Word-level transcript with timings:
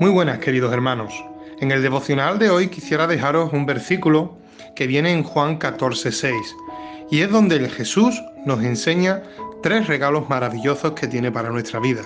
Muy 0.00 0.10
buenas 0.10 0.38
queridos 0.38 0.72
hermanos. 0.72 1.12
En 1.58 1.72
el 1.72 1.82
devocional 1.82 2.38
de 2.38 2.50
hoy 2.50 2.68
quisiera 2.68 3.08
dejaros 3.08 3.52
un 3.52 3.66
versículo 3.66 4.38
que 4.76 4.86
viene 4.86 5.10
en 5.10 5.24
Juan 5.24 5.58
14:6 5.58 6.54
y 7.10 7.22
es 7.22 7.30
donde 7.32 7.56
el 7.56 7.68
Jesús 7.68 8.22
nos 8.46 8.62
enseña 8.62 9.24
tres 9.60 9.88
regalos 9.88 10.28
maravillosos 10.28 10.92
que 10.92 11.08
tiene 11.08 11.32
para 11.32 11.50
nuestra 11.50 11.80
vida. 11.80 12.02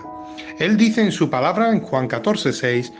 Él 0.58 0.78
dice 0.78 1.02
en 1.02 1.12
su 1.12 1.28
palabra 1.28 1.68
en 1.68 1.82
Juan 1.82 2.08
14:6 2.08 2.94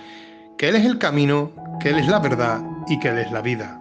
que 0.58 0.68
Él 0.68 0.76
es 0.76 0.84
el 0.84 0.98
camino, 0.98 1.52
que 1.80 1.88
Él 1.88 1.98
es 1.98 2.06
la 2.06 2.18
verdad 2.18 2.61
y 2.86 2.98
que 3.00 3.09
Él 3.09 3.18
es 3.20 3.32
la 3.32 3.40
vida. 3.40 3.80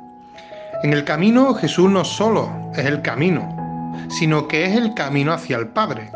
En 0.82 0.94
el 0.94 1.04
camino 1.04 1.54
Jesús 1.56 1.90
no 1.90 2.06
solo 2.06 2.50
es 2.74 2.86
el 2.86 3.02
camino, 3.02 3.98
sino 4.10 4.48
que 4.48 4.64
es 4.64 4.78
el 4.78 4.94
camino 4.94 5.34
hacia 5.34 5.58
el 5.58 5.68
Padre. 5.68 6.10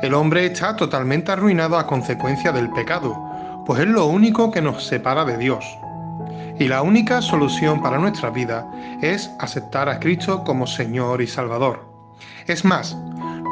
El 0.00 0.14
hombre 0.14 0.46
está 0.46 0.76
totalmente 0.76 1.32
arruinado 1.32 1.76
a 1.76 1.88
consecuencia 1.88 2.52
del 2.52 2.70
pecado 2.70 3.21
pues 3.66 3.80
es 3.80 3.88
lo 3.88 4.06
único 4.06 4.50
que 4.50 4.62
nos 4.62 4.84
separa 4.84 5.24
de 5.24 5.38
Dios. 5.38 5.64
Y 6.58 6.68
la 6.68 6.82
única 6.82 7.22
solución 7.22 7.82
para 7.82 7.98
nuestra 7.98 8.30
vida 8.30 8.70
es 9.00 9.30
aceptar 9.38 9.88
a 9.88 9.98
Cristo 9.98 10.44
como 10.44 10.66
Señor 10.66 11.22
y 11.22 11.26
Salvador. 11.26 11.84
Es 12.46 12.64
más, 12.64 12.96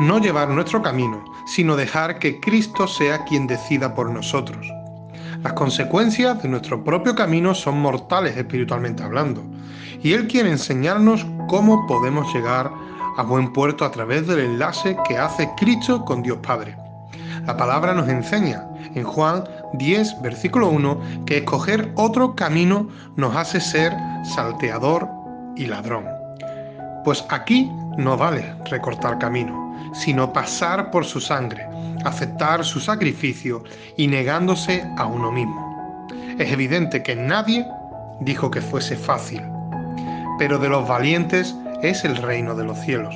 no 0.01 0.19
llevar 0.19 0.49
nuestro 0.49 0.83
camino, 0.83 1.25
sino 1.47 1.77
dejar 1.77 2.19
que 2.19 2.41
Cristo 2.41 2.87
sea 2.87 3.25
quien 3.25 3.47
decida 3.47 3.95
por 3.95 4.11
nosotros. 4.11 4.67
Las 5.43 5.55
consecuencias 5.55 6.43
de 6.43 6.49
nuestro 6.49 6.85
propio 6.85 7.15
camino 7.15 7.55
son 7.55 7.81
mortales 7.81 8.37
espiritualmente 8.37 9.03
hablando, 9.03 9.43
y 10.03 10.13
Él 10.13 10.29
quiere 10.29 10.51
enseñarnos 10.51 11.27
cómo 11.49 11.87
podemos 11.87 12.33
llegar 12.35 12.71
a 13.17 13.23
buen 13.23 13.53
puerto 13.53 13.85
a 13.85 13.91
través 13.91 14.27
del 14.27 14.41
enlace 14.41 14.97
que 15.09 15.19
hace 15.19 15.51
Cristo 15.57 16.05
con 16.05 16.23
Dios 16.23 16.39
Padre. 16.39 16.77
La 17.47 17.57
palabra 17.57 17.95
nos 17.95 18.09
enseña 18.09 18.67
en 18.95 19.05
Juan 19.05 19.45
10, 19.75 20.23
versículo 20.23 20.69
1, 20.69 21.25
que 21.27 21.39
escoger 21.39 21.93
otro 21.97 22.35
camino 22.35 22.89
nos 23.17 23.37
hace 23.37 23.61
ser 23.61 23.93
salteador 24.25 25.09
y 25.57 25.67
ladrón. 25.67 26.07
Pues 27.05 27.25
aquí 27.31 27.71
no 27.97 28.17
vale 28.17 28.55
recortar 28.67 29.19
camino, 29.19 29.75
sino 29.95 30.33
pasar 30.33 30.91
por 30.91 31.05
su 31.05 31.21
sangre, 31.21 31.67
aceptar 32.05 32.65
su 32.65 32.81
sacrificio 32.81 33.65
y 33.97 34.07
negándose 34.07 34.87
a 34.97 35.07
uno 35.07 35.31
mismo. 35.31 36.07
Es 36.39 36.53
evidente 36.53 37.03
que 37.03 37.17
nadie 37.17 37.67
dijo 38.21 38.51
que 38.51 38.61
fuese 38.61 38.97
fácil, 38.97 39.43
pero 40.39 40.59
de 40.59 40.69
los 40.69 40.89
valientes 40.89 41.55
es 41.83 42.05
el 42.05 42.17
reino 42.17 42.55
de 42.55 42.65
los 42.65 42.79
cielos. 42.81 43.15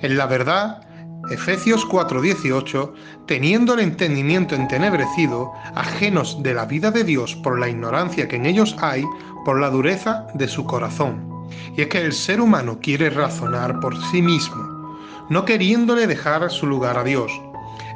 En 0.00 0.16
la 0.16 0.26
verdad, 0.26 0.80
Efesios 1.30 1.86
4:18, 1.86 2.92
teniendo 3.26 3.74
el 3.74 3.80
entendimiento 3.80 4.54
entenebrecido, 4.54 5.52
ajenos 5.74 6.42
de 6.42 6.52
la 6.52 6.66
vida 6.66 6.90
de 6.90 7.02
Dios 7.02 7.34
por 7.36 7.58
la 7.58 7.68
ignorancia 7.68 8.28
que 8.28 8.36
en 8.36 8.44
ellos 8.44 8.76
hay, 8.80 9.04
por 9.44 9.58
la 9.58 9.70
dureza 9.70 10.26
de 10.34 10.46
su 10.48 10.64
corazón. 10.64 11.46
Y 11.76 11.82
es 11.82 11.88
que 11.88 12.02
el 12.02 12.12
ser 12.12 12.40
humano 12.40 12.78
quiere 12.80 13.08
razonar 13.08 13.80
por 13.80 13.96
sí 14.10 14.20
mismo, 14.20 14.98
no 15.30 15.44
queriéndole 15.44 16.06
dejar 16.06 16.50
su 16.50 16.66
lugar 16.66 16.98
a 16.98 17.04
Dios. 17.04 17.32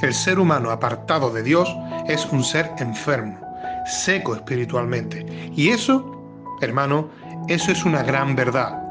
El 0.01 0.15
ser 0.15 0.39
humano 0.39 0.71
apartado 0.71 1.31
de 1.31 1.43
Dios 1.43 1.69
es 2.07 2.27
un 2.33 2.43
ser 2.43 2.73
enfermo, 2.79 3.39
seco 3.85 4.35
espiritualmente. 4.35 5.27
Y 5.55 5.69
eso, 5.69 6.23
hermano, 6.63 7.09
eso 7.49 7.73
es 7.73 7.85
una 7.85 8.03
gran 8.03 8.35
verdad, 8.35 8.83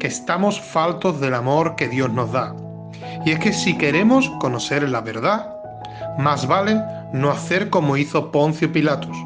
que 0.00 0.08
estamos 0.08 0.60
faltos 0.60 1.20
del 1.20 1.34
amor 1.34 1.76
que 1.76 1.88
Dios 1.88 2.10
nos 2.10 2.32
da. 2.32 2.54
Y 3.24 3.32
es 3.32 3.38
que 3.38 3.52
si 3.52 3.76
queremos 3.76 4.30
conocer 4.40 4.88
la 4.88 5.00
verdad, 5.00 5.54
más 6.18 6.46
vale 6.46 6.80
no 7.12 7.30
hacer 7.30 7.70
como 7.70 7.96
hizo 7.96 8.30
Poncio 8.30 8.72
Pilatos, 8.72 9.16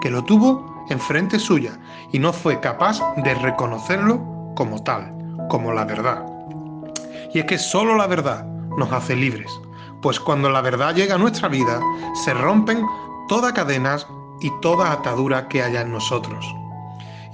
que 0.00 0.10
lo 0.10 0.22
tuvo 0.24 0.84
enfrente 0.90 1.38
suya 1.38 1.72
y 2.12 2.18
no 2.18 2.32
fue 2.32 2.60
capaz 2.60 3.00
de 3.16 3.34
reconocerlo 3.34 4.52
como 4.54 4.82
tal, 4.82 5.12
como 5.48 5.72
la 5.72 5.84
verdad. 5.84 6.24
Y 7.32 7.40
es 7.40 7.44
que 7.44 7.58
solo 7.58 7.96
la 7.96 8.06
verdad 8.06 8.44
nos 8.76 8.92
hace 8.92 9.14
libres, 9.14 9.50
pues 10.00 10.18
cuando 10.18 10.50
la 10.50 10.60
verdad 10.60 10.94
llega 10.94 11.14
a 11.14 11.18
nuestra 11.18 11.48
vida, 11.48 11.80
se 12.24 12.32
rompen 12.34 12.84
todas 13.28 13.52
cadenas 13.52 14.06
y 14.40 14.50
toda 14.60 14.92
atadura 14.92 15.48
que 15.48 15.62
haya 15.62 15.82
en 15.82 15.92
nosotros. 15.92 16.44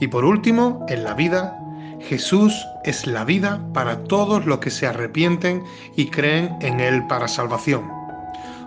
Y 0.01 0.09
por 0.09 0.25
último, 0.25 0.85
en 0.89 1.05
la 1.05 1.15
vida 1.15 1.59
Jesús 2.01 2.67
es 2.85 3.07
la 3.07 3.25
vida 3.25 3.61
para 3.73 4.05
todos 4.05 4.47
los 4.47 4.59
que 4.59 4.71
se 4.71 4.87
arrepienten 4.87 5.63
y 5.97 6.07
creen 6.11 6.57
en 6.61 6.81
Él 6.81 7.07
para 7.07 7.29
salvación. 7.29 7.91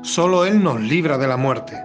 Solo 0.02 0.46
Él 0.46 0.64
nos 0.64 0.80
libra 0.82 1.18
de 1.18 1.28
la 1.28 1.38
muerte, 1.38 1.78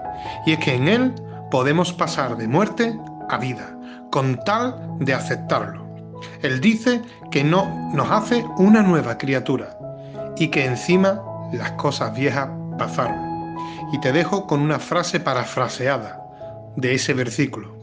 y 0.47 0.53
es 0.53 0.59
que 0.59 0.75
en 0.75 0.89
Él 0.89 1.15
podemos 1.51 1.93
pasar 1.93 2.37
de 2.37 2.49
muerte 2.49 2.99
a 3.29 3.39
vida, 3.39 3.77
con 4.11 4.43
tal 4.45 4.77
de 5.01 5.15
aceptarlo. 5.15 5.83
Él 6.43 6.61
dice 6.61 7.03
que 7.31 7.45
no 7.45 7.91
nos 7.93 8.11
hace 8.11 8.45
una 8.59 8.83
nueva 8.83 9.19
criatura 9.19 9.77
y 10.37 10.49
que 10.49 10.65
encima 10.65 11.21
las 11.53 11.73
cosas 11.73 12.17
viejas 12.17 12.49
pasaron. 12.79 13.57
Y 13.93 14.01
te 14.01 14.13
dejo 14.13 14.47
con 14.47 14.61
una 14.61 14.79
frase 14.79 15.21
parafraseada 15.21 16.21
de 16.77 16.95
ese 16.95 17.13
versículo. 17.13 17.77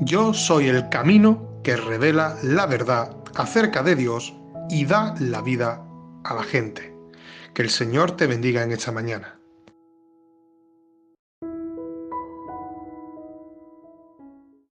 Yo 0.00 0.32
soy 0.32 0.68
el 0.68 0.88
camino 0.88 1.45
que 1.66 1.74
revela 1.74 2.38
la 2.44 2.64
verdad 2.66 3.16
acerca 3.34 3.82
de 3.82 3.96
Dios 3.96 4.36
y 4.70 4.86
da 4.86 5.16
la 5.18 5.42
vida 5.42 5.84
a 6.22 6.32
la 6.32 6.44
gente. 6.44 6.94
Que 7.54 7.62
el 7.62 7.70
Señor 7.70 8.12
te 8.12 8.28
bendiga 8.28 8.62
en 8.62 8.70
esta 8.70 8.92
mañana. 8.92 9.40